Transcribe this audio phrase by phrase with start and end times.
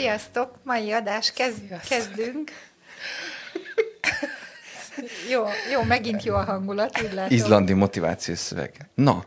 [0.00, 0.54] Sziasztok!
[0.62, 2.50] Mai adás kezd, kezdünk.
[5.30, 7.36] jó, jó, megint jó a hangulat, úgy látom.
[7.36, 8.70] Izlandi motivációs szöveg.
[8.94, 9.24] Na,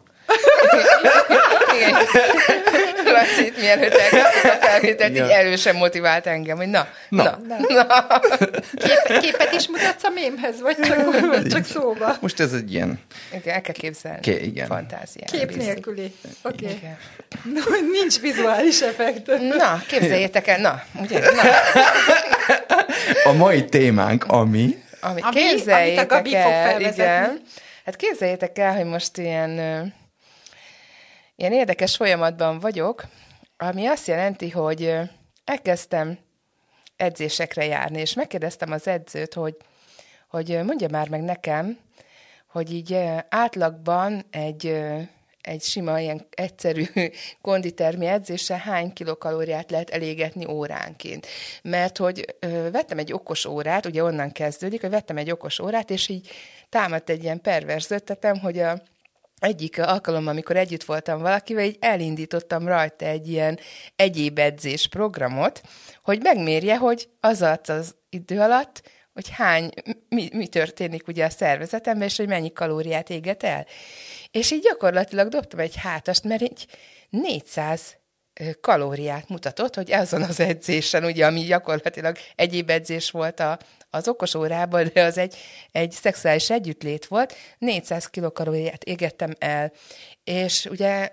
[3.13, 3.25] Igen.
[3.27, 5.23] Laci, itt mielőtt elkezdtük a felvételt, Ja.
[5.25, 7.23] így erősen motivált engem, hogy na, Na.
[7.23, 7.83] na, na.
[7.83, 8.19] na.
[8.75, 12.17] Kép, képet is mutatsz a mémhez, vagy csak, vagy csak szóba?
[12.19, 12.99] most ez egy ilyen...
[13.33, 14.19] Igen, el kell képzelni.
[14.19, 14.67] Ké- igen.
[14.67, 15.27] Fantázián.
[15.31, 15.61] Kép bízik.
[15.61, 16.15] nélküli.
[16.43, 16.65] Oké.
[16.65, 16.77] Okay.
[16.77, 16.97] Igen.
[17.43, 17.61] No,
[18.01, 19.27] nincs vizuális effekt.
[19.57, 21.41] Na, képzeljétek el, na, ugye, na,
[23.23, 24.77] A mai témánk, ami...
[24.99, 27.03] ami, Ami- képzeljétek amit a Gabi fog el, felvezetni.
[27.03, 27.41] igen,
[27.85, 29.51] hát képzeljétek el, hogy most ilyen,
[31.35, 33.05] ilyen érdekes folyamatban vagyok,
[33.57, 34.93] ami azt jelenti, hogy
[35.43, 36.17] elkezdtem
[36.95, 39.55] edzésekre járni, és megkérdeztem az edzőt, hogy,
[40.29, 41.77] hogy mondja már meg nekem,
[42.47, 44.81] hogy így átlagban egy,
[45.41, 46.85] egy sima, ilyen egyszerű
[47.41, 51.27] konditermi edzéssel hány kilokalóriát lehet elégetni óránként.
[51.61, 52.35] Mert hogy
[52.71, 56.29] vettem egy okos órát, ugye onnan kezdődik, hogy vettem egy okos órát, és így
[56.69, 58.81] támadt egy ilyen pervers ötletem, hogy a
[59.43, 63.59] egyik alkalommal, amikor együtt voltam valakivel, így elindítottam rajta egy ilyen
[63.95, 65.61] egyéb edzés programot,
[66.03, 68.81] hogy megmérje, hogy az az idő alatt,
[69.13, 69.69] hogy hány,
[70.09, 73.65] mi, mi történik ugye a szervezetemben, és hogy mennyi kalóriát éget el.
[74.31, 76.67] És így gyakorlatilag dobtam egy hátast, mert így
[77.09, 78.02] 400 ö,
[78.61, 83.57] kalóriát mutatott, hogy azon az edzésen, ugye, ami gyakorlatilag egyéb edzés volt a,
[83.89, 85.35] az okos órában, de az egy,
[85.71, 89.71] egy szexuális együttlét volt, 400 kilokalóriát égettem el,
[90.23, 91.09] és ugye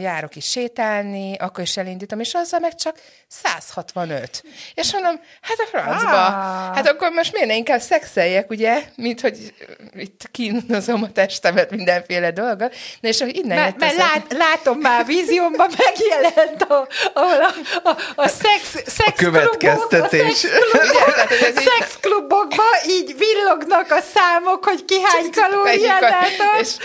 [0.00, 2.98] járok is sétálni, akkor is elindítom, és azzal meg csak
[3.28, 4.42] 165.
[4.74, 6.74] És mondom, hát a francba, Ah.
[6.74, 9.54] hát akkor most miért ne inkább szexeljek, ugye, mint hogy
[9.96, 12.70] itt kínozom a testemet mindenféle dolga,
[13.00, 17.52] na és hogy innen Mert, mert lát, látom már a víziómban megjelent, a, ahol a,
[17.88, 20.42] a, a szex, szex következtetés.
[20.44, 26.14] Ugye, tehát, hogy ez így- Szexklubokban így villognak a számok, hogy ki hány kalóriát
[26.60, 26.76] és,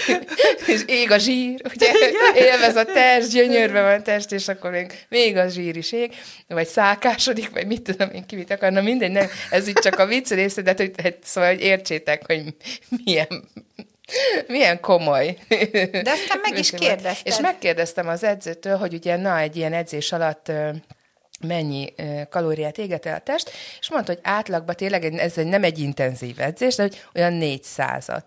[0.65, 1.91] és ég a zsír, ugye,
[2.35, 6.15] élvez a test, gyönyörbe van a test, és akkor még, még a zsír is ég,
[6.47, 10.05] vagy szálkásodik, vagy mit tudom én, ki mit akarna, mindegy, nem, ez itt csak a
[10.05, 12.43] vicc része, de hogy, hát, szóval, hogy értsétek, hogy
[13.03, 13.47] milyen
[14.47, 15.37] milyen komoly.
[15.91, 17.27] De aztán meg is kérdezted.
[17.27, 20.51] És megkérdeztem az edzőtől, hogy ugye na, egy ilyen edzés alatt
[21.41, 21.93] mennyi
[22.29, 26.75] kalóriát éget el a test, és mondta, hogy átlagban tényleg ez nem egy intenzív edzés,
[26.75, 28.23] de hogy olyan 400-at.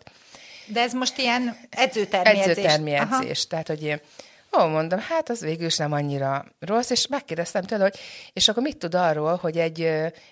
[0.67, 2.47] De ez most ilyen edzőtermi edzés.
[2.47, 3.25] Edzőtermi Aha.
[3.49, 4.01] Tehát, hogy én,
[4.61, 7.99] ó, mondom, hát az végül is nem annyira rossz, és megkérdeztem tőle, hogy
[8.33, 9.91] és akkor mit tud arról, hogy egy,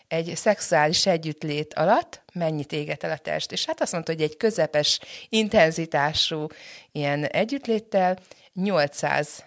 [0.09, 3.53] egy szexuális együttlét alatt mennyit éget el a test.
[3.53, 6.47] És hát azt mondta, hogy egy közepes intenzitású
[6.93, 8.19] ilyen együttléttel
[8.53, 9.45] 800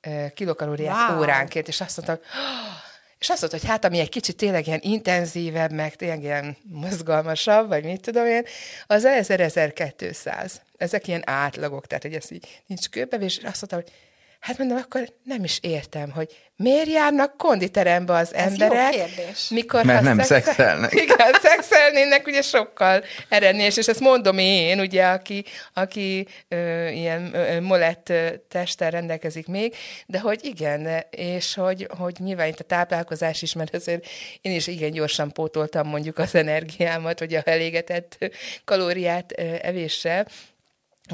[0.00, 1.18] ö, kilokalóriát Wow.
[1.18, 2.40] óránként, és azt mondta, hogy
[3.20, 7.68] és azt mondta, hogy hát ami egy kicsit tényleg ilyen intenzívebb, meg tényleg ilyen mozgalmasabb,
[7.68, 8.44] vagy mit tudom én,
[8.86, 10.52] az 1000-1200.
[10.76, 14.09] Ezek ilyen átlagok, tehát hogy ez így nincs kőbevés, és azt mondta, hogy
[14.40, 19.48] hát mondom, akkor nem is értem, hogy miért járnak konditerembe az Ez jó emberek, kérdés.
[19.48, 20.92] mikor Mert nem szexel- szexelnek.
[21.02, 27.60] Igen, szexelnének ugye sokkal eredményes, és ezt mondom én, ugye, aki, aki ö, ilyen ö,
[27.60, 29.74] molett ö, testtel rendelkezik még,
[30.06, 34.06] de hogy igen, és hogy, hogy nyilván itt a táplálkozás is, mert azért
[34.40, 38.18] én is igen gyorsan pótoltam mondjuk az energiámat, hogy a elégetett
[38.64, 40.26] kalóriát ö, evéssel,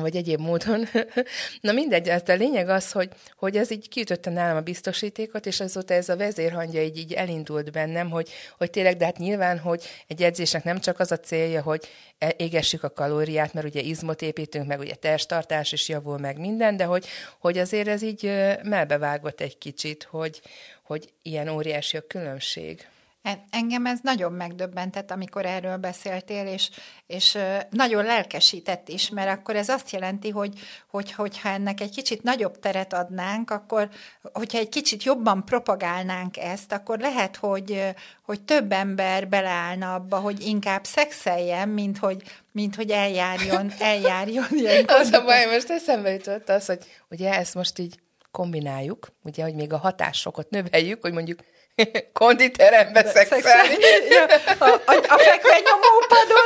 [0.03, 0.89] vagy egyéb módon.
[1.61, 5.61] Na mindegy, hát a lényeg az, hogy, hogy ez így kiütötte nálam a biztosítékot, és
[5.61, 9.85] azóta ez a vezérhangja így, így elindult bennem, hogy, hogy tényleg, de hát nyilván, hogy
[10.07, 11.89] egy edzésnek nem csak az a célja, hogy
[12.19, 16.77] e- égessük a kalóriát, mert ugye izmot építünk, meg ugye testtartás is javul, meg minden,
[16.77, 17.07] de hogy,
[17.39, 18.23] hogy azért ez így
[18.63, 20.41] melbevágott egy kicsit, hogy,
[20.83, 22.87] hogy ilyen óriási a különbség.
[23.27, 26.71] En- Engem ez nagyon megdöbbentett, amikor erről beszéltél, és,
[27.07, 27.39] és
[27.71, 30.53] nagyon lelkesített is, mert akkor ez azt jelenti, hogy,
[30.91, 33.89] hogy hogyha ennek egy kicsit nagyobb teret adnánk, akkor,
[34.33, 40.41] hogyha egy kicsit jobban propagálnánk ezt, akkor lehet, hogy, hogy több ember beleállna abba, hogy
[40.41, 46.49] inkább szexeljen, mint hogy, mint hogy eljárjon, eljárjon ilyen Az a baj, most eszembe jutott
[46.49, 46.79] az, hogy
[47.09, 47.99] ugye ezt most így
[48.37, 51.39] kombináljuk, ugye, hogy még a hatásfokot növeljük, hogy mondjuk
[52.21, 53.75] konditerembe szexelni.
[54.09, 54.25] Ja,
[54.59, 56.45] a, a, a fekvenyomópadon.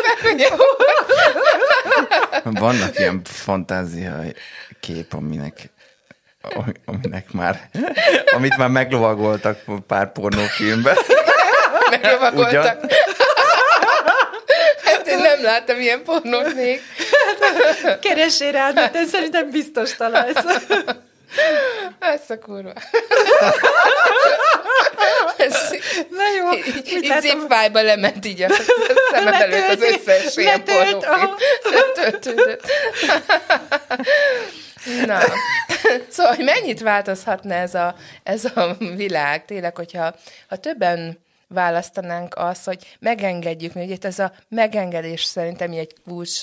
[2.64, 4.22] Vannak ilyen fantázia
[4.80, 5.70] kép, aminek
[6.84, 7.70] aminek már,
[8.36, 10.96] amit már meglovagoltak pár pornófilmben.
[11.90, 12.92] Meglovagoltak.
[14.84, 16.80] Hát én nem láttam ilyen pornót még.
[18.00, 20.44] Keressél rá, de te szerintem biztos találsz.
[21.98, 22.72] Ez a kurva.
[25.36, 25.74] Ez
[26.10, 26.52] Na jó.
[26.52, 28.48] így, így zipfájba lement így a
[29.10, 31.34] szemem előtt az összes ilyen pornófilm.
[35.06, 35.20] Na,
[36.08, 40.14] szóval hogy mennyit változhatna ez a, ez a világ, tényleg, hogyha
[40.48, 41.18] ha többen
[41.48, 46.42] választanánk azt, hogy megengedjük, ugye itt ez a megengedés szerintem egy kulcs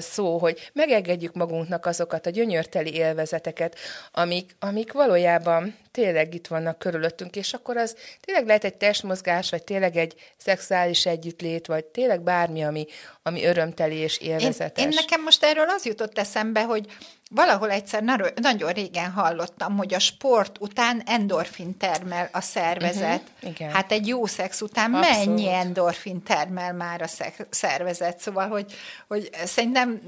[0.00, 3.78] szó, hogy megengedjük magunknak azokat a gyönyörteli élvezeteket,
[4.12, 9.64] amik, amik valójában tényleg itt vannak körülöttünk, és akkor az tényleg lehet egy testmozgás, vagy
[9.64, 12.86] tényleg egy szexuális együttlét, vagy tényleg bármi, ami,
[13.22, 14.84] ami örömteli és Én, élvezetes.
[14.84, 16.86] én nekem most erről az jutott eszembe, hogy
[17.34, 18.02] valahol egyszer
[18.34, 23.22] nagyon régen hallottam, hogy a sport után endorfin termel a szervezet.
[23.40, 23.70] Mhm, igen.
[23.70, 25.26] Hát egy jó szex után Abszolút.
[25.26, 28.18] mennyi endorfin termel már a szek- szervezet?
[28.18, 28.72] Szóval, hogy,
[29.08, 30.00] hogy szerintem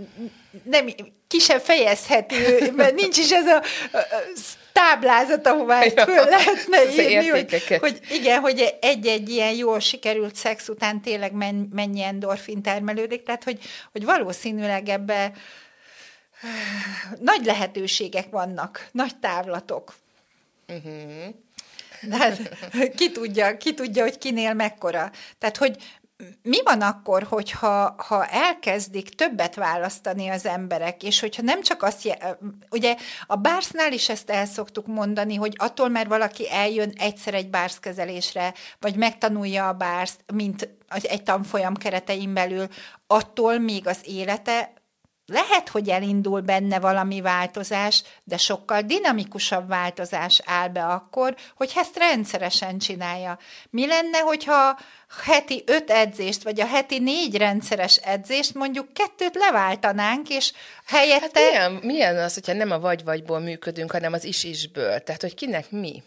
[0.63, 0.87] nem,
[1.29, 3.63] ki sem fejezhető, mert nincs is ez a,
[3.93, 4.23] a, a
[4.73, 10.69] táblázat, ahová ezt föl lehetne írni, hogy, hogy igen, hogy egy-egy ilyen jól sikerült szex
[10.69, 13.59] után tényleg men, mennyi endorfin termelődik, tehát hogy,
[13.93, 15.33] hogy valószínűleg ebbe
[17.21, 19.95] nagy lehetőségek vannak, nagy távlatok.
[20.69, 21.35] Uh-huh.
[22.03, 22.41] De hát,
[22.95, 25.11] ki tudja, ki tudja, hogy kinél mekkora.
[25.39, 25.77] Tehát, hogy
[26.43, 32.19] mi van akkor, hogyha ha elkezdik többet választani az emberek, és hogyha nem csak azt,
[32.71, 32.97] ugye
[33.27, 38.55] a bársznál is ezt el szoktuk mondani, hogy attól, mert valaki eljön egyszer egy bárszkezelésre,
[38.81, 42.69] vagy megtanulja a bárszt, mint egy tanfolyam keretein belül,
[43.07, 44.73] attól még az élete
[45.27, 51.97] lehet, hogy elindul benne valami változás, de sokkal dinamikusabb változás áll be akkor, hogy ezt
[51.97, 53.39] rendszeresen csinálja.
[53.71, 54.79] Mi lenne, hogyha
[55.25, 60.53] heti öt edzést, vagy a heti négy rendszeres edzést mondjuk kettőt leváltanánk, és
[60.87, 61.41] helyette...
[61.41, 65.01] Hát milyen, milyen az, hogyha nem a vagy-vagyból működünk, hanem az is-isből?
[65.01, 66.03] Tehát, hogy kinek mi?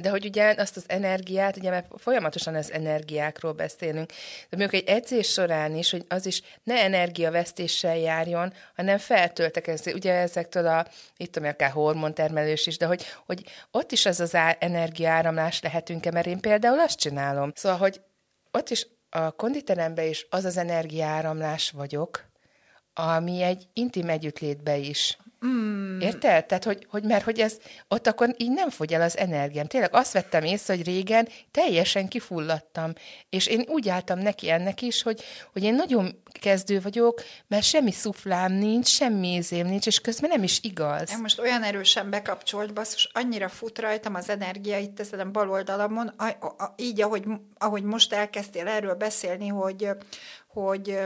[0.00, 4.08] De, hogy ugye azt az energiát, ugye mert folyamatosan az energiákról beszélünk,
[4.48, 10.12] de mondjuk egy edzés során is, hogy az is ne energiavesztéssel járjon, hanem feltöltekezni, ugye
[10.12, 10.86] ezektől a,
[11.16, 16.26] itt tudom, akár hormontermelés is, de hogy, hogy ott is az az energiaáramlás lehetünk-e, mert
[16.26, 17.52] én például azt csinálom.
[17.54, 18.00] Szóval, hogy
[18.50, 22.28] ott is a konditeremben is az az energiaáramlás vagyok,
[22.94, 25.18] ami egy intim együttlétbe is.
[25.46, 26.00] Mm.
[26.00, 26.46] Érted?
[26.46, 27.56] Tehát, hogy, hogy, mert hogy ez,
[27.88, 29.66] ott akkor így nem fogy el az energiám.
[29.66, 32.92] Tényleg azt vettem észre, hogy régen teljesen kifulladtam,
[33.28, 35.22] és én úgy álltam neki ennek is, hogy,
[35.52, 40.42] hogy én nagyon kezdő vagyok, mert semmi szuflám nincs, semmi ízém nincs, és közben nem
[40.42, 41.10] is igaz.
[41.10, 45.50] Én most olyan erősen bekapcsolt, basszus, annyira fut rajtam az energia itt ezen a bal
[45.50, 47.24] oldalamon, a, a, a, így, ahogy,
[47.58, 49.88] ahogy most elkezdtél erről beszélni, hogy,
[50.46, 50.98] hogy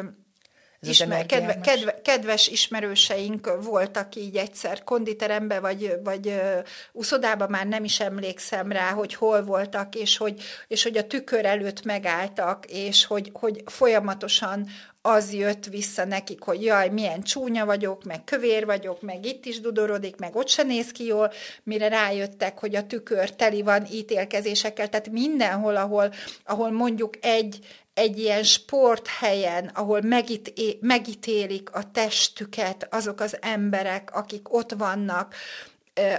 [0.85, 6.59] Ez az Ismer, kedve, kedve, kedves ismerőseink voltak így egyszer konditerembe, vagy, vagy uh,
[6.93, 11.45] uszodába, már nem is emlékszem rá, hogy hol voltak, és hogy, és hogy a tükör
[11.45, 14.69] előtt megálltak, és hogy, hogy folyamatosan
[15.07, 19.61] az jött vissza nekik, hogy jaj, milyen csúnya vagyok, meg kövér vagyok, meg itt is
[19.61, 24.89] dudorodik, meg ott se néz ki jól, mire rájöttek, hogy a tükör teli van ítélkezésekkel,
[24.89, 26.13] tehát mindenhol, ahol,
[26.45, 27.59] ahol mondjuk egy,
[27.95, 35.35] egy ilyen sporthelyen, ahol megité- megítélik a testüket azok az emberek, akik ott vannak,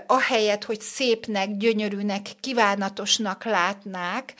[0.07, 4.33] ahelyett, hogy szépnek, gyönyörűnek, kívánatosnak látnák,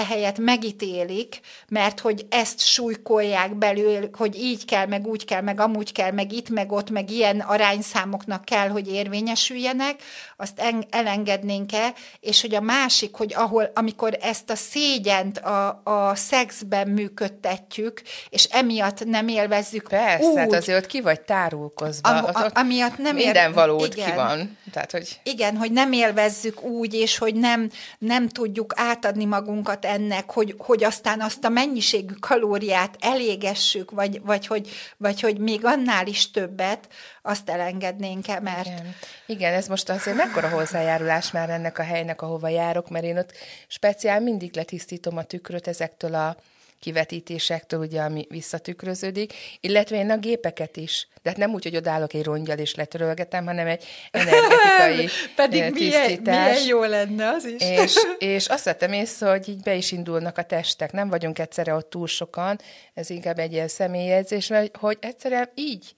[0.00, 5.92] ehelyett megítélik, mert hogy ezt súlykolják belül, hogy így kell, meg úgy kell, meg amúgy
[5.92, 10.02] kell, meg itt, meg ott, meg ilyen arányszámoknak kell, hogy érvényesüljenek,
[10.36, 16.14] azt en- elengednénk-e, és hogy a másik, hogy ahol, amikor ezt a szégyent a, a
[16.14, 22.08] szexben működtetjük, és emiatt nem élvezzük Persze, úgy, hát azért ott ki vagy tárulkozva.
[22.08, 24.14] Am- a- ott amiatt nem ér- Minden valód ki igen.
[24.14, 24.58] van.
[24.72, 30.30] Tehát, hogy Igen, hogy nem élvezzük úgy, és hogy nem, nem tudjuk átadni magunkat ennek,
[30.30, 36.06] hogy, hogy aztán azt a mennyiségű kalóriát elégessük, vagy, vagy, hogy, vagy hogy még annál
[36.06, 36.88] is többet,
[37.22, 38.94] azt elengednénk-e, mert Igen.
[39.26, 43.32] Igen, ez most azért mekkora hozzájárulás már ennek a helynek, ahova járok, mert én ott
[43.68, 46.36] speciál mindig letisztítom a tükröt ezektől a
[46.80, 51.08] kivetítésektől, ugye, ami visszatükröződik, illetve én a gépeket is.
[51.22, 55.70] De hát nem úgy, hogy odállok egy rongyal és letörölgetem, hanem egy energetikai Pedig eh,
[55.70, 56.50] milyen, tisztítás.
[56.50, 57.62] milyen jó lenne az is.
[57.62, 60.92] És, és azt vettem észre, hogy így be is indulnak a testek.
[60.92, 62.60] Nem vagyunk egyszerre ott túl sokan,
[62.94, 65.94] ez inkább egy ilyen személyedzés, mert hogy egyszerűen így,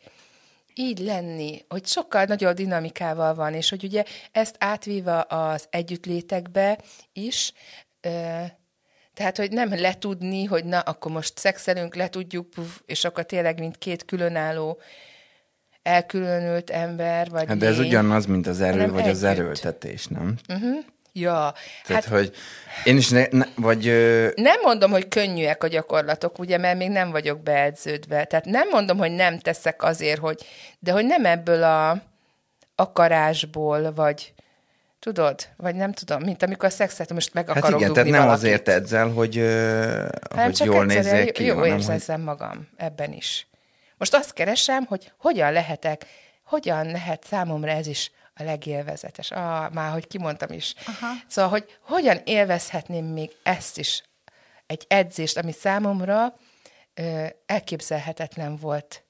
[0.75, 6.79] így lenni, hogy sokkal nagyobb dinamikával van, és hogy ugye ezt átvíva az együttlétekbe
[7.13, 7.53] is,
[9.15, 13.79] tehát, hogy nem letudni, hogy na, akkor most szexelünk, letudjuk, puf, és akkor tényleg, mint
[13.79, 14.81] két különálló,
[15.83, 17.87] elkülönült ember, vagy Hát de ez lény.
[17.89, 19.39] ugyanaz, mint az erő, vagy az együtt.
[19.39, 20.37] erőltetés, nem?
[21.15, 21.55] Ja,
[21.87, 22.33] Tehát, hát hogy
[22.85, 26.89] én is, ne, ne, vagy ö, nem mondom, hogy könnyűek a gyakorlatok, ugye, mert még
[26.91, 28.25] nem vagyok beedződve.
[28.25, 30.41] Tehát nem mondom, hogy nem teszek azért, hogy,
[30.79, 32.03] de hogy nem ebből a
[32.75, 34.33] akarásból, vagy
[35.03, 38.19] tudod, vagy nem tudom, mint amikor a szexet most meg hát akarok igen, dugni tehát
[38.19, 38.45] nem valakit.
[38.45, 39.37] azért edzel, hogy,
[40.31, 43.47] hanem hogy csak jól egyszerűen nézzék ki, jó hanem, hogy érezzem magam ebben is.
[43.97, 46.07] Most azt keresem, hogy hogyan lehetek,
[46.45, 49.31] hogyan lehet számomra ez is a legélvezetes.
[49.31, 50.75] Ah, már hogy kimondtam is.
[50.87, 51.13] Aha.
[51.27, 54.03] Szóval, hogy hogyan élvezhetném még ezt is,
[54.67, 56.35] egy edzést, ami számomra
[56.95, 59.05] ö, elképzelhetetlen volt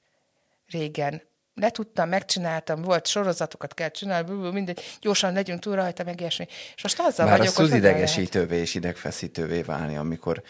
[0.70, 1.22] régen.
[1.54, 6.46] Letudtam, megcsináltam, volt sorozatokat kell csinálni, bú, bú, mindegy, gyorsan legyünk túl rajta, meg ilyesmi.
[6.76, 10.42] És most azzal Már vagyok, az hogy idegesítővé és idegfeszítővé válni, amikor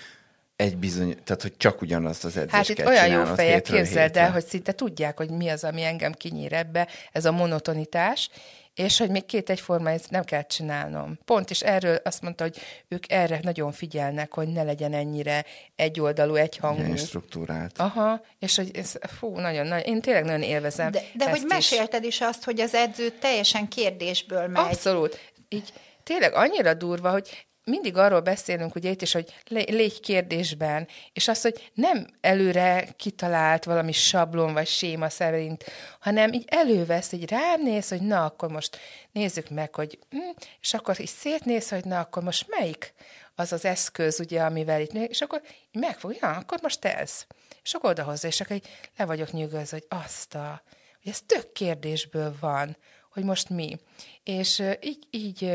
[0.56, 4.16] egy bizony, tehát hogy csak ugyanazt az edzést Hát itt kell olyan jó fejek, képzeld
[4.16, 8.30] el, hogy szinte tudják, hogy mi az, ami engem kinyír ebbe, ez a monotonitás,
[8.74, 11.18] és hogy még két egyforma ezt nem kell csinálnom.
[11.24, 15.44] Pont is erről azt mondta, hogy ők erre nagyon figyelnek, hogy ne legyen ennyire
[15.76, 16.82] egyoldalú, egyhangú.
[16.82, 17.78] Ilyen struktúrált.
[17.78, 21.48] Aha, és hogy ez, fú, nagyon, nagyon, én tényleg nagyon élvezem De, de ezt hogy
[21.48, 24.64] mesélted is azt, hogy az edző teljesen kérdésből megy.
[24.64, 25.32] Abszolút.
[25.48, 30.88] Így tényleg annyira durva, hogy mindig arról beszélünk, ugye itt is, hogy lé- légy kérdésben,
[31.12, 35.64] és az, hogy nem előre kitalált valami sablon vagy séma szerint,
[36.00, 38.78] hanem így elővesz, így rám néz, hogy na, akkor most
[39.12, 40.18] nézzük meg, hogy hm,
[40.60, 42.94] és akkor is szétnéz, hogy na, akkor most melyik
[43.34, 45.42] az az eszköz, ugye, amivel itt, és akkor
[45.72, 47.26] így megfog, ja, akkor most ez.
[47.62, 50.62] És akkor odahozza, és akkor így le vagyok nyugodva, hogy azt a,
[51.02, 52.76] hogy ez tök kérdésből van,
[53.10, 53.78] hogy most mi.
[54.22, 55.50] És így, így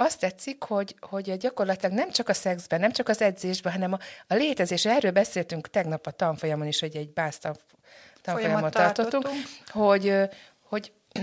[0.00, 3.98] azt tetszik, hogy, hogy gyakorlatilag nem csak a szexben, nem csak az edzésben, hanem a,
[4.26, 4.86] a létezés.
[4.86, 7.60] Erről beszéltünk tegnap a tanfolyamon is, hogy egy bász tan-
[8.22, 9.70] tanfolyamot Folyamot tartottunk, tartottunk.
[9.70, 10.28] hogy,
[10.62, 10.92] hogy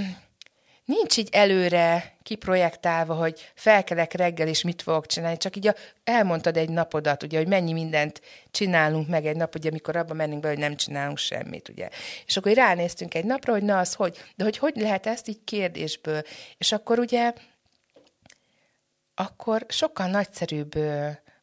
[0.85, 6.57] nincs így előre kiprojektálva, hogy felkelek reggel, és mit fogok csinálni, csak így a, elmondtad
[6.57, 10.47] egy napodat, ugye, hogy mennyi mindent csinálunk meg egy nap, ugye, amikor abba mennénk be,
[10.47, 11.89] hogy nem csinálunk semmit, ugye.
[12.25, 15.43] És akkor ránéztünk egy napra, hogy na az hogy, de hogy hogy lehet ezt így
[15.43, 16.21] kérdésből.
[16.57, 17.33] És akkor ugye
[19.15, 20.73] akkor sokkal nagyszerűbb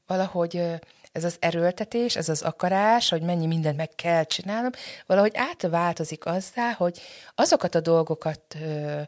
[0.07, 0.81] valahogy
[1.13, 4.71] ez az erőltetés, ez az akarás, hogy mennyi mindent meg kell csinálnom,
[5.07, 7.01] valahogy átváltozik azzá, hogy
[7.35, 9.01] azokat a dolgokat ö,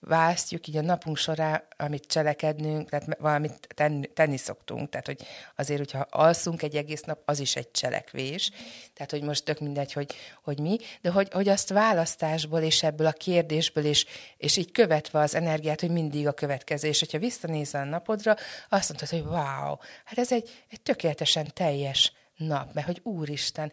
[0.00, 5.22] választjuk így a napunk során, amit cselekednünk, tehát valamit tenni, tenni szoktunk, tehát hogy
[5.56, 8.50] azért, hogyha alszunk egy egész nap, az is egy cselekvés,
[8.94, 13.06] tehát hogy most tök mindegy, hogy, hogy mi, de hogy, hogy azt választásból és ebből
[13.06, 17.82] a kérdésből, és, és így követve az energiát, hogy mindig a következő, és hogyha visszanézel
[17.82, 18.36] a napodra,
[18.68, 23.72] azt mondod, hogy wow, hát ez egy, egy tökéletesen teljes nap, mert hogy úristen,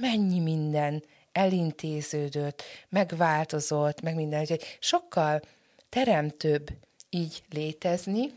[0.00, 5.40] mennyi minden elintéződött, megváltozott, meg minden, hogy sokkal
[5.88, 6.68] teremtőbb
[7.10, 8.30] így létezni,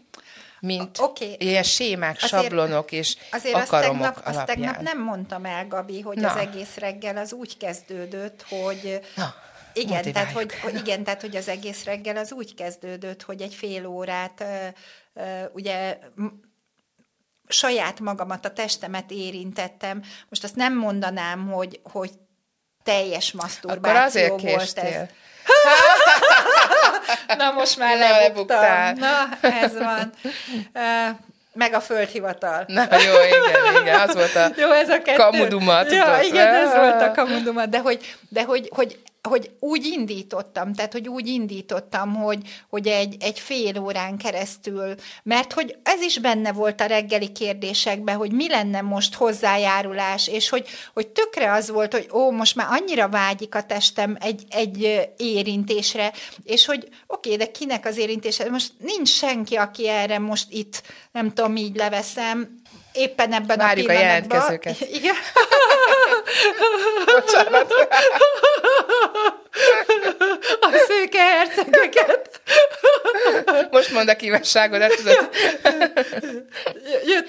[0.60, 1.36] mint Oké.
[1.40, 4.46] ilyen sémák, Azért- sablonok és Azért azt akaromok tegnap, azt alapján.
[4.46, 6.30] tegnap nem mondtam el, Gabi, hogy Na.
[6.32, 9.00] az egész reggel az úgy kezdődött, hogy...
[9.16, 9.34] Na,
[9.74, 13.54] igen, tehát hogy, hogy, igen, tehát hogy az egész reggel az úgy kezdődött, hogy egy
[13.54, 14.44] fél órát
[15.54, 15.98] ugye
[17.48, 20.02] saját magamat, a testemet érintettem.
[20.30, 22.12] Most azt nem mondanám, hogy, hogy
[22.84, 24.84] teljes maszturbáció Akkor azért volt késtél.
[24.84, 25.10] ez.
[27.38, 28.94] Na, most már Na, lebuktál.
[28.94, 30.12] Na, ez van.
[31.54, 32.64] Meg a földhivatal.
[32.68, 35.18] Na jó, igen, igen, az volt a Jó, ez a kettő.
[35.18, 36.24] kamuduma, Ja, tudod?
[36.24, 36.76] igen, ez Ah.
[36.80, 39.00] volt a kamuduma, de hogy, de hogy, hogy,
[39.30, 45.54] hogy úgy indítottam, tehát hogy úgy indítottam, hogy, hogy egy, egy fél órán keresztül, mert
[45.54, 50.68] hogy ez is benne volt a reggeli kérdésekben, hogy mi lenne most hozzájárulás, és hogy,
[50.94, 56.12] hogy tökre az volt, hogy ó, most már annyira vágyik a testem egy, egy érintésre,
[56.44, 58.50] és hogy oké, de kinek az érintése?
[58.50, 62.62] Most nincs senki, aki erre most itt, nem tudom, így leveszem,
[62.94, 64.38] éppen ebben Várjuk a a pillanatban.
[64.38, 64.90] jelentkezőket.
[65.00, 65.16] Igen.
[67.06, 67.74] Bocsánat.
[70.62, 72.41] A szőke hercegeket.
[73.72, 75.30] Most mondd a kívánságodat, tudod.
[77.06, 77.28] Jött,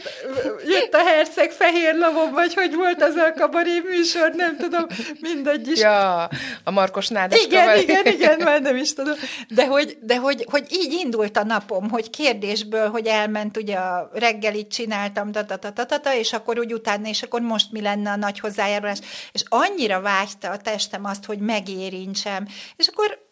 [0.67, 4.87] jött a herceg fehér lovon, vagy hogy volt az a kabaré műsor, nem tudom,
[5.21, 5.81] mindegy is.
[5.81, 6.29] Ja,
[6.65, 7.81] a Markos Nádas Igen, kabaré.
[7.81, 9.15] igen, igen, már nem is tudom.
[9.49, 14.11] De hogy, de hogy, hogy így indult a napom, hogy kérdésből, hogy elment, ugye a
[14.13, 17.73] reggelit csináltam, ta, ta, ta, ta, ta, ta, és akkor úgy utána, és akkor most
[17.73, 18.99] mi lenne a nagy hozzájárulás.
[19.33, 22.47] És annyira vágyta a testem azt, hogy megérintsem.
[22.77, 23.31] És akkor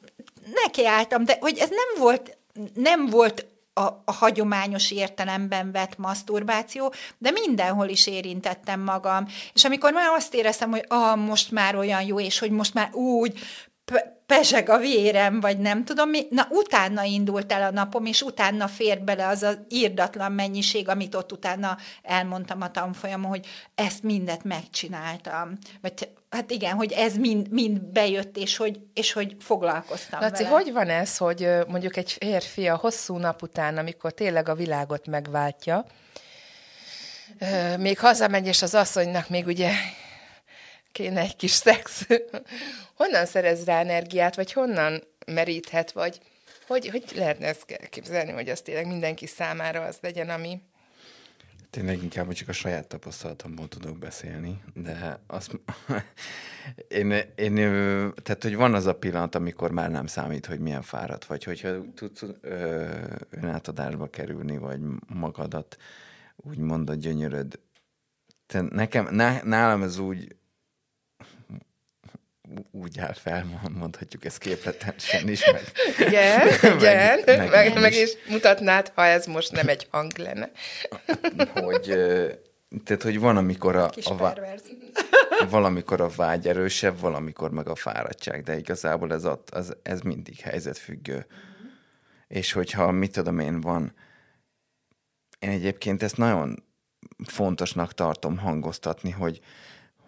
[0.64, 2.38] nekiálltam, de hogy ez nem volt,
[2.74, 9.26] nem volt a, a hagyományos értelemben vett maszturbáció, de mindenhol is érintettem magam.
[9.54, 12.94] És amikor már azt éreztem, hogy ah, most már olyan jó, és hogy most már
[12.94, 13.38] úgy
[13.84, 18.22] pe- pezseg a vérem, vagy nem tudom mi, na utána indult el a napom, és
[18.22, 24.02] utána fért bele az az írdatlan mennyiség, amit ott utána elmondtam a tanfolyamon, hogy ezt
[24.02, 25.58] mindet megcsináltam.
[25.80, 30.54] Vagy hát igen, hogy ez mind, mind bejött, és hogy, és hogy foglalkoztam Laci, vele.
[30.54, 35.06] hogy van ez, hogy mondjuk egy férfi a hosszú nap után, amikor tényleg a világot
[35.06, 35.84] megváltja,
[37.78, 39.70] még hazamegy, és az asszonynak még ugye
[40.92, 42.06] kéne egy kis szex.
[42.96, 46.20] honnan szerez rá energiát, vagy honnan meríthet, vagy
[46.66, 50.60] hogy, hogy lehetne ezt képzelni, hogy az tényleg mindenki számára az legyen, ami...
[51.70, 55.60] Tényleg inkább csak a saját tapasztalatomból tudok beszélni, de azt,
[56.88, 57.54] én, én,
[58.22, 61.92] tehát hogy van az a pillanat, amikor már nem számít, hogy milyen fáradt vagy, hogyha
[61.94, 62.86] tudsz ö,
[63.30, 65.76] önátadásba kerülni, vagy magadat
[66.36, 67.60] úgymond a gyönyöröd.
[68.46, 70.36] Te nekem, ná, nálam ez úgy
[72.70, 75.62] úgy áll fel, mondhatjuk ezt képletesen is, meg,
[75.98, 77.98] Igen, igen, meg- meg, meg meg, meg is.
[78.02, 80.50] is mutatnád, ha ez most nem egy hang lenne.
[81.54, 81.84] hogy,
[82.84, 84.62] tehát, hogy van, amikor a, Kis a, perverz.
[85.50, 90.40] valamikor a vágy erősebb, valamikor meg a fáradtság, de igazából ez, ott, az, ez mindig
[90.40, 91.26] helyzetfüggő.
[92.28, 93.94] És hogyha, mit tudom én, van,
[95.38, 96.64] én egyébként ezt nagyon
[97.26, 99.40] fontosnak tartom hangoztatni, hogy,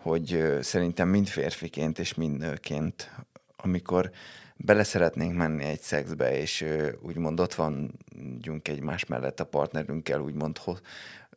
[0.02, 3.10] hogy szerintem mind férfiként és mind nőként,
[3.56, 4.10] amikor
[4.56, 6.64] bele szeretnénk menni egy szexbe, és
[7.00, 10.60] úgymond ott vagyunk egymás mellett a partnerünkkel, úgymond,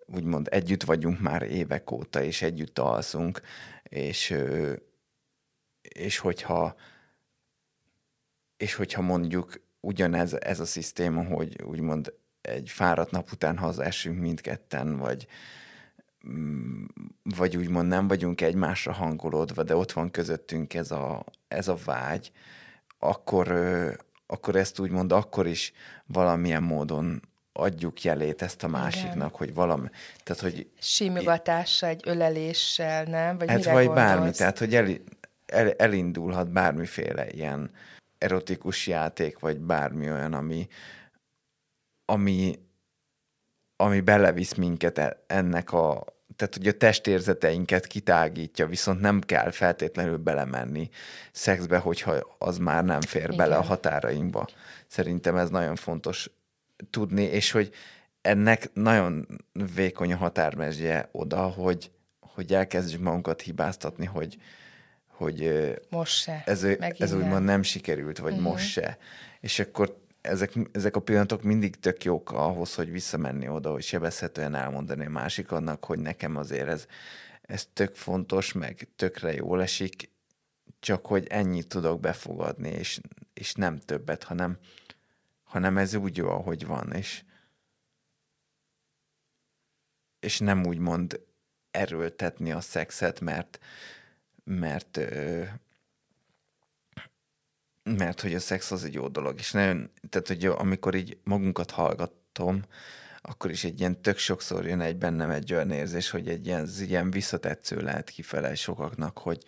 [0.06, 3.42] úgymond együtt vagyunk már évek óta, és együtt alszunk,
[3.84, 4.36] és,
[5.82, 6.76] és hogyha
[8.58, 14.98] és hogyha mondjuk ugyanez ez a szisztéma, hogy úgymond egy fáradt nap után hazaesünk mindketten,
[14.98, 15.28] vagy,
[17.24, 22.32] vagy úgymond nem vagyunk egymásra hangolódva, de ott van közöttünk ez a, ez a vágy,
[23.00, 23.48] akkor,
[24.28, 25.74] akkor ezt úgymond akkor is
[26.06, 27.22] valamilyen módon
[27.54, 29.88] adjuk jelét ezt a másiknak, hogy valami,
[30.24, 33.38] tehát hogy Simogatással, egy öleléssel, nem?
[33.38, 34.08] Vagy Hát mire vagy gondolsz?
[34.08, 34.88] bármi, tehát hogy el,
[35.46, 37.72] el, elindulhat bármiféle ilyen
[38.18, 40.68] erotikus játék, vagy bármi olyan, ami,
[42.06, 42.60] ami,
[43.76, 50.18] ami belevisz minket e- ennek a, tehát hogy a testérzeteinket kitágítja, viszont nem kell feltétlenül
[50.18, 50.90] belemenni
[51.32, 53.38] szexbe, hogyha az már nem fér Igen.
[53.38, 54.48] bele a határainkba.
[54.88, 56.30] Szerintem ez nagyon fontos
[56.90, 57.72] tudni, és hogy
[58.22, 59.28] ennek nagyon
[59.76, 64.38] vékony a határmezje oda, hogy, hogy elkezdjük magunkat hibáztatni, hogy,
[65.08, 65.52] hogy
[65.90, 66.44] Most se.
[66.46, 66.92] ez, ez nem.
[66.98, 67.18] Mhm.
[67.18, 68.48] úgymond nem sikerült, vagy uh-huh.
[68.48, 68.98] most se.
[69.40, 74.56] És akkor ezek, ezek a pillanatok mindig tök jók ahhoz, hogy visszamenni oda, hogy sebezhetően
[74.56, 76.86] elmondani a másiknak, hogy nekem azért ez,
[77.42, 80.10] ez tök fontos, meg tökre jól esik,
[80.80, 83.00] csak hogy ennyit tudok befogadni, és,
[83.34, 84.58] és nem többet, hanem,
[85.44, 87.24] hanem ez úgy jó, ahogy van, és,
[90.20, 91.22] és nem úgy mond
[91.72, 93.60] erőltetni a szexet, mert
[94.46, 95.44] mert ö,
[97.90, 101.72] mert hogy a szex az egy jó dolog, és nagyon, tehát hogy amikor így magunkat
[101.72, 102.64] hallgatom,
[103.22, 106.62] akkor is egy ilyen tök sokszor jön egy bennem egy olyan érzés, hogy egy ilyen,
[106.62, 109.44] ez ilyen visszatetsző lehet kifele sokaknak, hogy,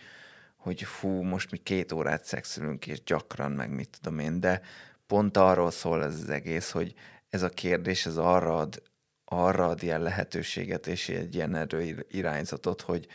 [0.55, 4.61] hogy fú, most mi két órát szexelünk, és gyakran, meg mit tudom én, de
[5.07, 6.93] pont arról szól ez az egész, hogy
[7.29, 8.81] ez a kérdés, ez arra ad,
[9.25, 13.07] arra ad ilyen lehetőséget, és egy ilyen erő irányzatot, hogy,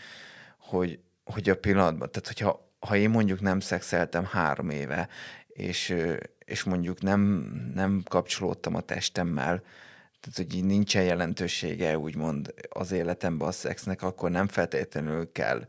[0.59, 5.09] hogy, hogy a pillanatban, tehát hogyha ha én mondjuk nem szexeltem három éve,
[5.47, 5.95] és,
[6.39, 7.21] és mondjuk nem,
[7.75, 9.63] nem kapcsolódtam a testemmel,
[10.21, 15.67] tehát hogy így nincsen jelentősége úgymond az életemben a szexnek, akkor nem feltétlenül kell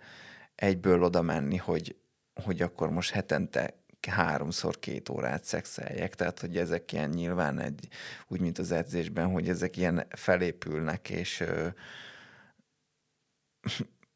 [0.56, 1.96] egyből oda menni, hogy,
[2.44, 3.74] hogy akkor most hetente
[4.10, 7.88] háromszor két órát szexeljek, tehát hogy ezek ilyen nyilván egy,
[8.28, 11.44] úgy, mint az edzésben, hogy ezek ilyen felépülnek, és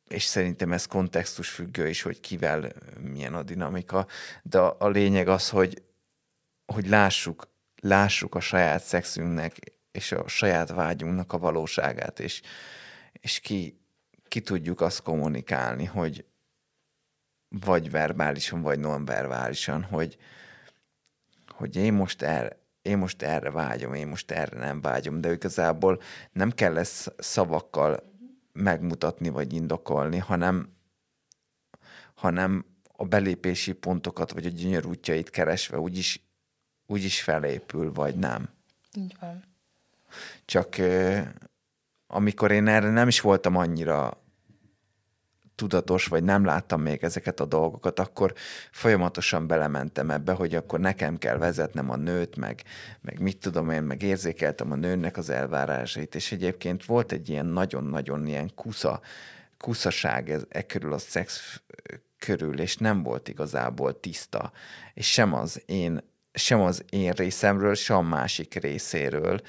[0.08, 4.08] és szerintem ez kontextus függő is, hogy kivel milyen a dinamika,
[4.44, 5.84] de a, lényeg az, hogy,
[6.66, 7.48] hogy lássuk,
[7.82, 9.58] lássuk a saját szexünknek
[9.92, 12.42] és a saját vágyunknak a valóságát, és,
[13.12, 13.80] és ki,
[14.28, 16.26] ki tudjuk azt kommunikálni, hogy
[17.50, 20.18] vagy verbálisan, vagy nonverbálisan, hogy,
[21.48, 26.02] hogy én most erre, én most erre vágyom, én most erre nem vágyom, de igazából
[26.32, 28.17] nem kell ezt szavakkal
[28.58, 30.70] megmutatni vagy indokolni, hanem,
[32.14, 36.22] hanem a belépési pontokat vagy a gyönyörútjait keresve úgyis,
[36.86, 38.50] úgyis felépül, vagy nem.
[38.94, 39.44] Így van.
[40.46, 40.76] Csak
[42.08, 44.22] amikor én erre nem is voltam annyira
[45.58, 48.34] tudatos, vagy nem láttam még ezeket a dolgokat, akkor
[48.72, 52.64] folyamatosan belementem ebbe, hogy akkor nekem kell vezetnem a nőt, meg,
[53.02, 57.46] meg mit tudom én, meg érzékeltem a nőnek az elvárásait, és egyébként volt egy ilyen
[57.46, 59.02] nagyon-nagyon ilyen kusza,
[59.58, 61.62] kuszaság ez, e körül a szex
[62.20, 64.52] körül, és nem volt igazából tiszta,
[64.94, 66.02] és sem az én
[66.34, 69.42] sem az én részemről, sem a másik részéről,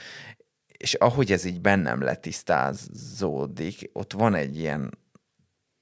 [0.66, 4.98] és ahogy ez így bennem letisztázódik, ott van egy ilyen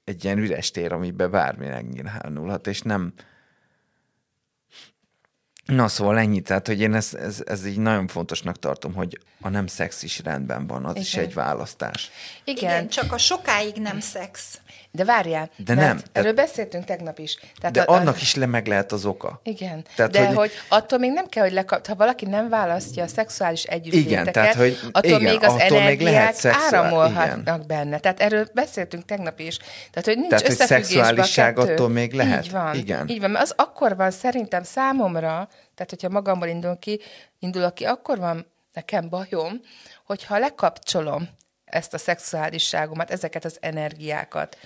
[0.07, 3.13] egy ilyen üres tér, amiben bármi megnyilvánulhat, és nem...
[5.65, 9.49] Na szóval ennyi, tehát hogy én ezt, ez, ez így nagyon fontosnak tartom, hogy a
[9.49, 11.03] nem szex is rendben van, az Igen.
[11.03, 12.11] is egy választás.
[12.43, 12.63] Igen.
[12.63, 14.61] Igen, csak a sokáig nem szex.
[14.97, 16.01] De várjál, de nem.
[16.11, 16.41] Erről te...
[16.41, 17.37] beszéltünk tegnap is.
[17.59, 18.17] Tehát de a, annak a...
[18.21, 19.39] is le meg lehet az oka.
[19.43, 20.35] Igen, tehát, de hogy...
[20.35, 21.87] hogy attól még nem kell, hogy lekap...
[21.87, 25.61] ha valaki nem választja a szexuális együttléteket, igen, tehát, hogy attól igen, még az attól
[25.61, 26.83] energiák még lehet szexuál...
[26.83, 27.67] áramolhatnak igen.
[27.67, 27.99] benne.
[27.99, 29.57] Tehát erről beszéltünk tegnap is.
[29.91, 32.45] Tehát, hogy nincs tehát, összefüggésben hogy attól még lehet.
[32.45, 33.07] Így van, igen.
[33.07, 36.99] így van, mert az akkor van szerintem számomra, tehát hogyha magamból indul ki,
[37.39, 39.61] indulok ki, akkor van nekem bajom,
[40.05, 41.29] hogyha lekapcsolom
[41.65, 44.57] ezt a szexuálisságomat, ezeket az energiákat.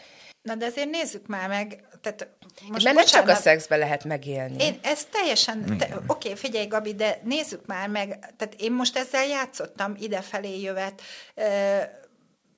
[0.41, 2.27] Na de azért nézzük már meg, tehát
[2.69, 4.63] most Mert nem csak a szexbe lehet megélni.
[4.63, 8.97] Én ezt teljesen, te, oké, okay, figyelj Gabi, de nézzük már meg, tehát én most
[8.97, 11.01] ezzel játszottam idefelé jövet,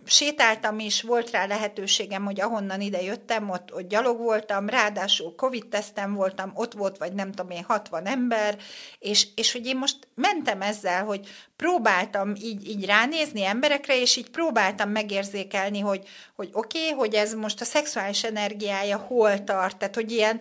[0.06, 6.14] sétáltam is, volt rá lehetőségem, hogy ahonnan ide jöttem, ott, ott gyalog voltam, ráadásul Covid-tesztem
[6.14, 8.58] voltam, ott volt, vagy nem tudom én, 60 ember,
[9.00, 14.30] és, és hogy én most mentem ezzel, hogy próbáltam így, így ránézni emberekre, és így
[14.30, 19.96] próbáltam megérzékelni, hogy, hogy oké, okay, hogy ez most a szexuális energiája hol tart, tehát
[19.96, 20.40] hogy ilyen,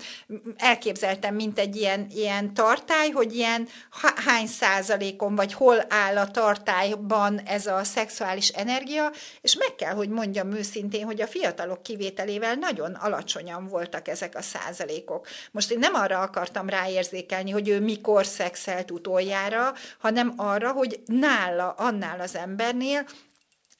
[0.56, 3.68] elképzeltem, mint egy ilyen, ilyen tartály, hogy ilyen
[4.24, 10.08] hány százalékon, vagy hol áll a tartályban ez a szexuális energia, és meg kell, hogy
[10.08, 15.26] mondjam őszintén, hogy a fiatalok kivételével nagyon alacsonyan voltak ezek a százalékok.
[15.50, 19.61] Most én nem arra akartam ráérzékelni, hogy ő mikor szexelt utoljára,
[19.98, 23.06] hanem arra, hogy nála, annál az embernél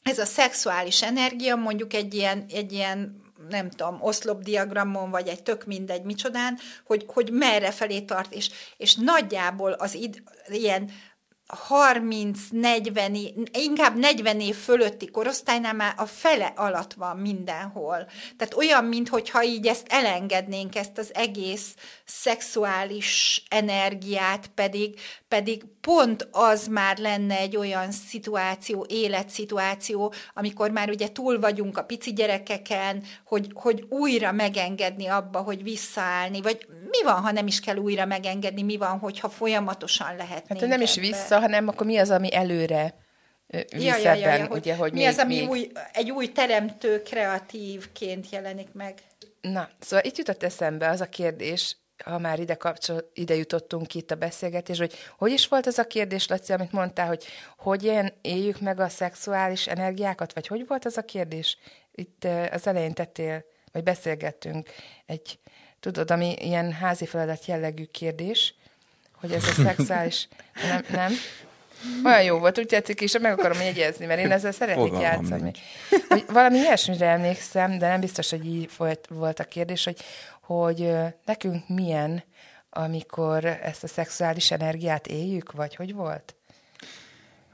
[0.03, 5.65] ez a szexuális energia mondjuk egy ilyen, egy ilyen nem tudom, oszlopdiagramon, vagy egy tök
[5.65, 10.91] mindegy micsodán, hogy, hogy merre felé tart, és, és nagyjából az id, ilyen
[11.69, 18.07] 30-40, inkább 40 év fölötti korosztálynál már a fele alatt van mindenhol.
[18.37, 26.67] Tehát olyan, mintha így ezt elengednénk, ezt az egész szexuális energiát, pedig, pedig pont az
[26.67, 33.51] már lenne egy olyan szituáció, életszituáció, amikor már ugye túl vagyunk a pici gyerekeken, hogy,
[33.55, 38.63] hogy újra megengedni abba, hogy visszaállni, vagy mi van, ha nem is kell újra megengedni,
[38.63, 42.95] mi van, hogyha folyamatosan lehetnénk Hát nem is vissza, hanem akkor mi az, ami előre
[43.53, 45.49] visz ja, ja, ja, ja, hogy ugye, hogy mi még, az, ami még...
[45.49, 48.95] új, egy új teremtő kreatívként jelenik meg?
[49.41, 54.11] Na, szóval itt jutott eszembe az a kérdés, ha már ide, kapcsol, ide jutottunk itt
[54.11, 57.25] a beszélgetés, hogy hogy is volt az a kérdés, Laci, amit mondtál, hogy
[57.59, 61.59] hogyan éljük meg a szexuális energiákat, vagy hogy volt az a kérdés?
[61.93, 64.71] Itt az elején tettél, vagy beszélgettünk
[65.07, 65.39] egy,
[65.81, 68.55] tudod, ami ilyen házi feladat jellegű kérdés,
[69.23, 70.29] hogy ez a szexuális,
[70.69, 71.13] nem, nem?
[72.05, 75.53] Olyan jó volt, úgy tetszik, és meg akarom jegyezni, mert én ezzel szeretnék Fogalmam játszani.
[76.09, 80.01] Hogy valami ilyesmire emlékszem, de nem biztos, hogy így volt, volt a kérdés, hogy,
[80.41, 80.93] hogy
[81.25, 82.25] nekünk milyen,
[82.71, 86.35] amikor ezt a szexuális energiát éljük, vagy hogy volt?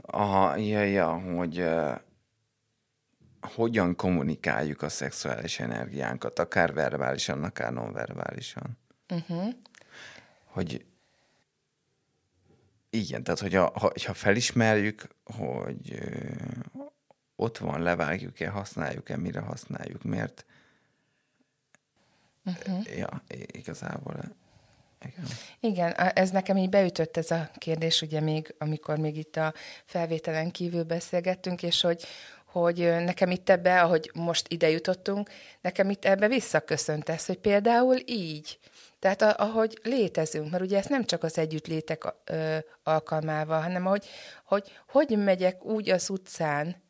[0.01, 1.95] Aha, ja, ja, hogy uh,
[3.41, 8.79] hogyan kommunikáljuk a szexuális energiánkat, akár verbálisan, akár nonverbálisan.
[9.09, 9.49] Uh-huh.
[10.45, 10.85] Hogy
[12.91, 15.99] igen, tehát hogyha ha, ha felismerjük, hogy
[17.37, 20.45] ott van, levágjuk-e, használjuk-e, mire használjuk, mert
[22.45, 22.97] uh-huh.
[22.97, 24.37] ja, igazából
[25.05, 25.25] igen.
[25.61, 30.51] Igen, ez nekem így beütött ez a kérdés, ugye még, amikor még itt a felvételen
[30.51, 32.05] kívül beszélgettünk, és hogy,
[32.45, 37.97] hogy nekem itt ebbe, ahogy most ide jutottunk, nekem itt ebbe visszaköszönt ez, hogy például
[38.07, 38.59] így,
[38.99, 44.07] Tehát a, ahogy létezünk, mert ugye ezt nem csak az együttlétek ö, alkalmával, hanem ahogy,
[44.45, 46.83] hogy hogy megyek úgy az utcán,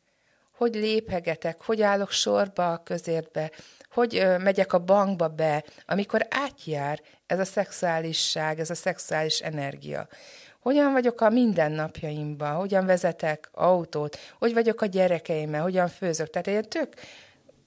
[0.51, 3.51] hogy léphegetek, hogy állok sorba a közértbe,
[3.89, 10.07] hogy ö, megyek a bankba be, amikor átjár ez a szexuálisság, ez a szexuális energia.
[10.59, 16.29] Hogyan vagyok a mindennapjaimban, hogyan vezetek autót, hogy vagyok a gyerekeimmel, hogyan főzök.
[16.29, 16.93] Tehát ilyen tök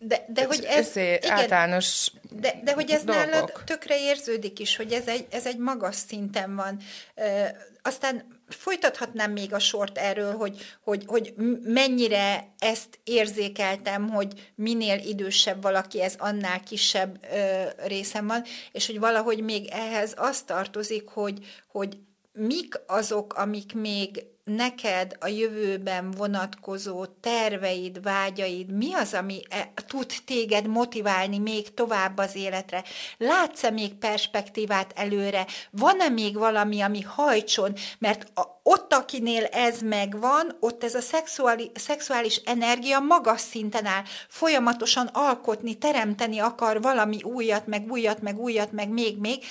[0.05, 3.25] de, de hogy ez, ez igen, általános de, de hogy ez dolgok.
[3.25, 6.81] nálad tökre érződik is, hogy ez egy, ez egy magas szinten van.
[7.15, 14.99] E, aztán folytathatnám még a sort erről, hogy, hogy, hogy mennyire ezt érzékeltem, hogy minél
[14.99, 21.09] idősebb valaki, ez annál kisebb ö, részem van, és hogy valahogy még ehhez az tartozik,
[21.09, 21.38] hogy,
[21.69, 21.99] hogy
[22.33, 30.12] mik azok, amik még neked a jövőben vonatkozó terveid, vágyaid, mi az, ami e, tud
[30.24, 32.85] téged motiválni még tovább az életre?
[33.18, 35.46] Látsz-e még perspektívát előre?
[35.70, 37.72] Van-e még valami, ami hajtson?
[37.98, 44.02] Mert a, ott, akinél ez megvan, ott ez a szexuális, szexuális energia magas szinten áll,
[44.28, 49.44] folyamatosan alkotni, teremteni akar valami újat, meg újat, meg újat, meg még, még,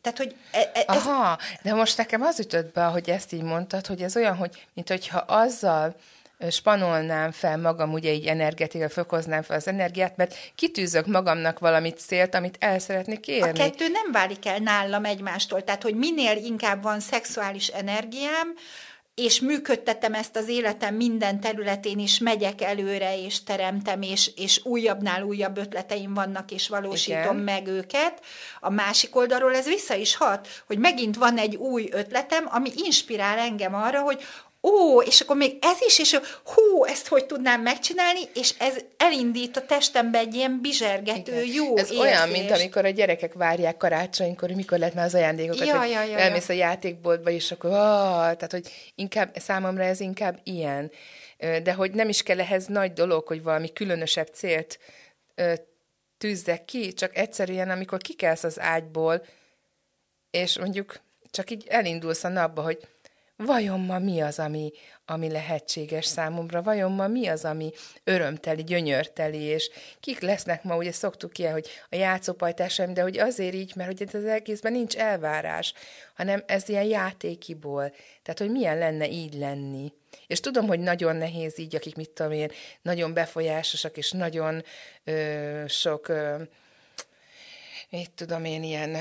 [0.00, 1.06] tehát, hogy e- e- ez...
[1.06, 4.66] Aha, de most nekem az ütött be, hogy ezt így mondtad, hogy ez olyan, hogy
[4.74, 5.94] mint hogyha azzal
[6.50, 12.34] spanolnám fel magam, ugye így energetikai fokoznám fel az energiát, mert kitűzök magamnak valamit célt,
[12.34, 13.60] amit el szeretnék érni.
[13.60, 18.54] A kettő nem válik el nálam egymástól, tehát hogy minél inkább van szexuális energiám,
[19.20, 25.22] és működtetem ezt az életem minden területén is, megyek előre, és teremtem, és, és újabbnál
[25.22, 27.36] újabb ötleteim vannak, és valósítom Igen.
[27.36, 28.20] meg őket.
[28.60, 33.38] A másik oldalról ez vissza is hat, hogy megint van egy új ötletem, ami inspirál
[33.38, 34.22] engem arra, hogy
[34.62, 39.56] ó, és akkor még ez is, és hú, ezt hogy tudnám megcsinálni, és ez elindít
[39.56, 41.54] a testembe egy ilyen bizsergető, Igen.
[41.54, 41.98] jó Ez érzés.
[41.98, 46.02] olyan, mint amikor a gyerekek várják karácsonykor, hogy mikor lehet már az ajándékokat, ja, ja,
[46.02, 46.54] ja, elmész ja.
[46.54, 47.76] a játékboltba, és akkor, ah,
[48.16, 50.90] tehát, hogy inkább, számomra ez inkább ilyen.
[51.62, 54.78] De hogy nem is kell ehhez nagy dolog, hogy valami különösebb célt
[56.18, 59.22] tűzzek ki, csak egyszerűen, amikor kikelsz az ágyból,
[60.30, 62.78] és mondjuk csak így elindulsz a napba, hogy
[63.44, 64.72] vajon ma mi az, ami,
[65.04, 67.72] ami lehetséges számomra, vajon ma mi az, ami
[68.04, 73.54] örömteli, gyönyörteli, és kik lesznek ma, ugye szoktuk ilyen, hogy a játszópajtásaim, de hogy azért
[73.54, 75.74] így, mert hogy az egészben nincs elvárás,
[76.14, 77.92] hanem ez ilyen játékiból.
[78.22, 79.92] Tehát, hogy milyen lenne így lenni.
[80.26, 82.50] És tudom, hogy nagyon nehéz így, akik mit tudom én,
[82.82, 84.64] nagyon befolyásosak, és nagyon
[85.04, 86.42] ö, sok ö,
[87.90, 88.98] mit tudom én, ilyen ö,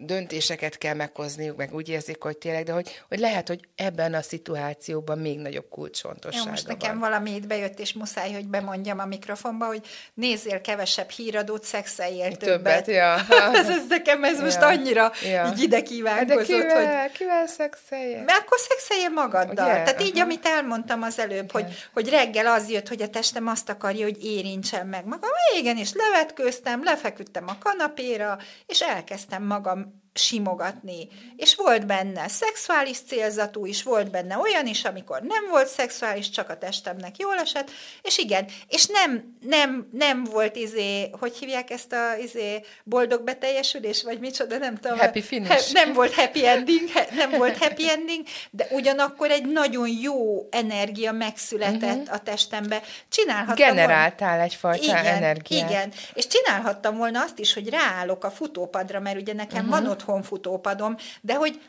[0.00, 4.22] döntéseket kell meghozniuk, meg úgy érzik, hogy tényleg, de hogy, hogy lehet, hogy ebben a
[4.22, 7.10] szituációban még nagyobb kulcsfontossága Jó, most nekem van.
[7.10, 12.84] valami itt bejött, és muszáj, hogy bemondjam a mikrofonba, hogy nézzél kevesebb híradót, szexeljél többet.
[12.84, 13.16] Többet, ja.
[13.60, 14.66] ez, ez nekem ez most Ja.
[14.66, 15.52] annyira Ja.
[15.56, 18.22] így ide Hát De kívánkozott, kivel, hogy kivel szexelje?
[18.22, 19.66] mert akkor szexelje magaddal.
[19.66, 19.82] Ugye?
[19.82, 23.68] Tehát így, amit elmondtam az előbb, hogy, hogy reggel az jött, hogy a testem azt
[23.68, 25.30] akarja, hogy érintsem meg magam.
[25.58, 31.08] Igen, és levetkőztem, lefeküdtem a kanapéra, és elkezdtem magam simogatni.
[31.36, 36.50] És volt benne szexuális célzatú is, volt benne olyan is, amikor nem volt szexuális, csak
[36.50, 37.70] a testemnek jól esett,
[38.02, 44.02] és igen, és nem, nem, nem volt izé, hogy hívják ezt a izé, boldog beteljesülés,
[44.02, 44.98] vagy micsoda, nem tudom.
[44.98, 45.50] Happy finish.
[45.50, 50.48] He, nem volt happy ending, he, nem volt happy ending, de ugyanakkor egy nagyon jó
[50.50, 52.14] energia megszületett uh-huh.
[52.14, 52.82] a testembe.
[53.08, 55.70] Csinálhattam volna- Generáltál egyfajta igen, energiát.
[55.70, 59.80] Igen, és csinálhattam volna azt is, hogy ráállok a futópadra, mert ugye nekem uh-huh.
[59.80, 61.60] van otthon futópadom, de hogy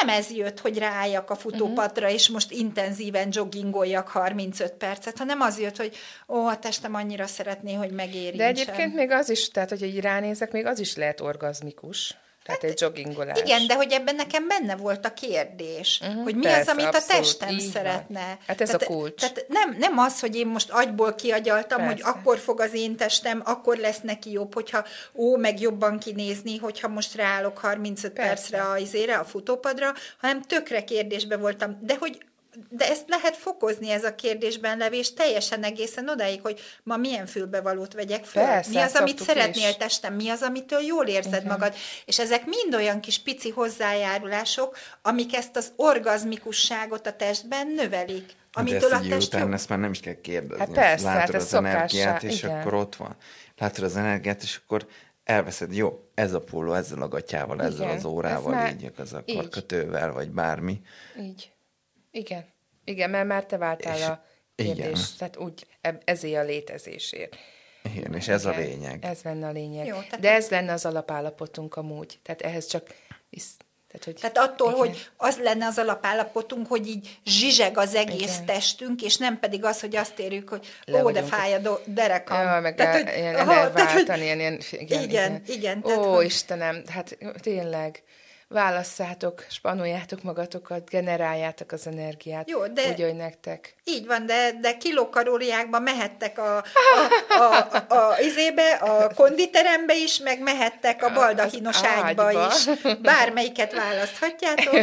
[0.00, 5.58] nem ez jött, hogy ráálljak a futópadra, és most intenzíven joggingoljak 35 percet, hanem az
[5.60, 5.96] jött, hogy
[6.28, 8.36] ó, a testem annyira szeretné, hogy megérintsem.
[8.36, 12.16] De egyébként még az is, tehát hogy így ránézek, még az is lehet orgazmikus.
[12.44, 13.38] Tehát egy joggingolás.
[13.40, 16.84] Igen, de hogy ebben nekem benne volt a kérdés, uh-huh, hogy mi persze, az, amit
[16.84, 17.70] abszolút, a testem így van.
[17.70, 18.38] szeretne.
[18.46, 19.20] Hát ez tehát, a kulcs.
[19.20, 21.92] Tehát nem, nem az, hogy én most agyból kiagyaltam, Persze.
[21.92, 26.56] hogy akkor fog az én testem, akkor lesz neki jobb, hogyha ó, meg jobban kinézni,
[26.56, 28.50] hogyha most ráállok 35 Persze.
[28.50, 31.78] percre a, izére, a futópadra, hanem tökre kérdésbe voltam.
[31.80, 32.18] De hogy
[32.68, 37.94] de ezt lehet fokozni, ez a kérdésben levés teljesen egészen odáig, hogy ma milyen fülbevalót
[37.94, 38.42] vegyek föl.
[38.42, 39.76] Persze, mi az, amit szeretnél is.
[39.76, 41.46] testem, mi az, amitől jól érzed Igen.
[41.46, 41.74] magad.
[42.04, 48.26] És ezek mind olyan kis pici hozzájárulások, amik ezt az orgazmikusságot a testben növelik.
[48.26, 49.52] De Amitől ezt a test után jobb.
[49.52, 50.58] ezt már nem is kell kérdezni.
[50.58, 52.60] Hát persze, Látod hát ez az szokássá, energiát, és igen.
[52.60, 53.16] akkor ott van.
[53.58, 54.86] Látod az energiát, és akkor
[55.24, 58.92] elveszed, jó, ez a póló, ezzel a gatyával, ezzel Igen, az ez órával, már így
[58.96, 59.36] az a így.
[59.36, 60.80] karkötővel, vagy bármi.
[61.20, 61.51] Így.
[62.12, 62.44] Igen.
[62.84, 64.24] Igen, mert már te váltál És- a
[64.56, 64.74] igen.
[64.74, 65.12] kérdés.
[65.18, 65.66] Tehát úgy,
[66.04, 67.36] ezé a létezésért.
[67.96, 69.04] Igen, és ez a Igen, lényeg.
[69.04, 69.86] Ez lenne a lényeg.
[69.86, 72.18] Jó, tehát- De ez lenne az alapállapotunk amúgy.
[72.22, 72.94] Tehát ehhez csak...
[73.88, 74.78] Tehát, hogy Tehát attól, igen.
[74.78, 78.44] hogy az lenne az alapállapotunk, hogy így zsizseg az egész Igen.
[78.46, 81.82] testünk, és nem pedig az, hogy azt érjük, hogy Le ó, de fáj a do-
[81.86, 82.40] derekam.
[82.42, 85.98] Ja, meg Tehát, tehát, hogy- ilyen aha, tehát, hogy- ilyen, ilyen, igen, Igen, igen, tehát,
[85.98, 88.02] Ó, hogy- Istenem, hát tényleg,
[88.52, 92.50] válasszátok, spanoljátok magatokat, generáljátok az energiát.
[92.50, 93.74] Jó, de- Úgy, hogy nektek.
[93.84, 96.62] Így van, de, de kilokalóriákba mehettek a, a,
[97.34, 102.48] a, a, a, izébe, a konditerembe is, meg mehettek a baldahinos ágyba ágyba.
[102.54, 102.68] is.
[103.02, 104.74] Bármelyiket választhatjátok.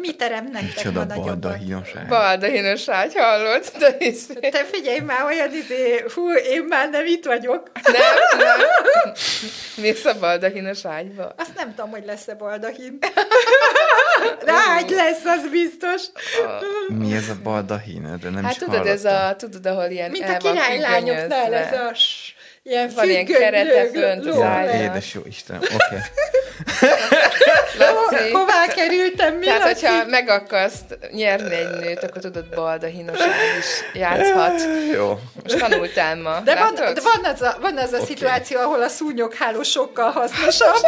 [0.00, 1.38] Mi terem nektek Micsoda nagyobbat?
[1.38, 2.08] baldahinosság.
[2.08, 3.64] Baldahinos ágy, hallod?
[3.78, 4.26] De is.
[4.26, 7.70] Te figyelj már, olyan izé, hú, én már nem itt vagyok.
[7.84, 9.12] Nem, nem.
[9.76, 11.34] Mész a baldahinos ágyba?
[11.36, 12.98] Azt nem tudom, hogy lesz-e baldahin.
[14.44, 16.02] De ágy lesz, az biztos.
[16.88, 18.16] Mi ez a baldahin?
[18.20, 19.28] De nem Hát is tudod, ez hallottam.
[19.28, 23.86] a, tudod, ahol ilyen Mint a van királylányoknál ez a s- ilyen Van ilyen kerete
[23.92, 25.96] fönt az édes jó Istenem, oké.
[27.78, 28.30] Laci.
[28.30, 29.86] Ho- Hová kerültem, mi Tehát, Laci?
[29.86, 30.78] hogyha meg akarsz
[31.12, 33.66] nyerni egy nőt, akkor tudod, baldahinos ágy is
[34.00, 34.60] játszhat.
[34.96, 35.18] Jó.
[35.42, 36.40] Most tanultál ma.
[36.40, 38.04] De van, de van az a, van az a Oké.
[38.06, 40.74] szituáció, ahol a szúnyogháló sokkal hasznosabb.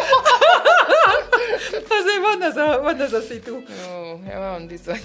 [2.01, 3.55] Azért van az a, van az a szitu.
[3.57, 5.01] Ó, ja, van bizony.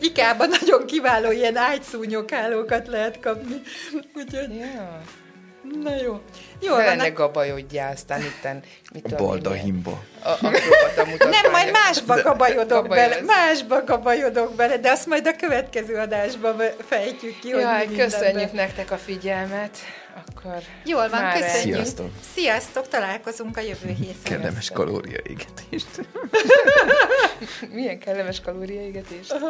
[0.00, 3.62] Ikában nagyon kiváló ilyen ágyszúnyoghálókat lehet kapni.
[4.14, 5.00] Úgyhogy, Ja.
[5.82, 6.20] na jó.
[6.60, 9.12] Jó, van, lenne gabajodjál, aztán itten, mit.
[10.22, 11.30] A, akrobata mutatvány.
[11.42, 17.38] nem, majd másba gabajodok bele, másba gabajodok bele, de azt majd a következő adásban fejtjük
[17.38, 18.54] ki, hogy Jaj, mi köszönjük mindenben.
[18.54, 19.78] nektek a figyelmet.
[20.26, 21.74] Akkor Jól van, már köszönjük.
[21.74, 22.10] Sziasztok.
[22.34, 24.22] Sziasztok, találkozunk a jövő héten.
[24.22, 25.86] Kellemes kalóriaégetést.
[27.72, 29.34] Milyen kellemes kalóriaégetést.